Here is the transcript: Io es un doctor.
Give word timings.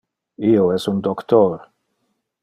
Io 0.51 0.63
es 0.77 0.87
un 0.91 1.03
doctor. 1.07 1.53